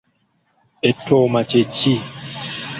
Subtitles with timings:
[0.89, 1.93] Ettooma kye ki?